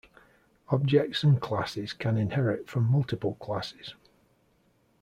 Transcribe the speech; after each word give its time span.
Objects 0.69 1.21
and 1.23 1.39
classes 1.39 1.93
can 1.93 2.17
inherit 2.17 2.67
from 2.67 2.85
multiple 2.89 3.35
classes. 3.35 3.93